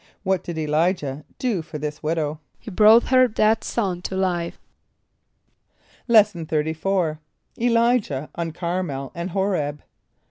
[0.15, 2.39] = What did [+E] l[=i]´jah do for this widow?
[2.57, 4.57] =He brought her dead son to life.=
[6.07, 7.19] Lesson XXXIV.
[7.59, 9.83] Elijah on Carmel and Horeb.